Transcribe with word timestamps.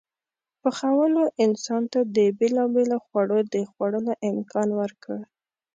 پخولو 0.61 1.23
انسان 1.45 1.83
ته 1.93 1.99
د 2.15 2.17
بېلابېلو 2.39 2.97
خوړو 3.05 3.39
د 3.53 3.55
خوړلو 3.71 4.13
امکان 4.29 4.69
ورکړ. 4.79 5.17